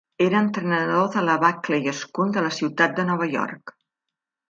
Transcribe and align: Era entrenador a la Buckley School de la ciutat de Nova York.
Era 0.27 0.39
entrenador 0.45 1.09
a 1.21 1.23
la 1.27 1.35
Buckley 1.45 1.93
School 2.01 2.35
de 2.39 2.43
la 2.49 2.53
ciutat 2.61 2.99
de 3.01 3.07
Nova 3.15 3.33
York. 3.39 3.79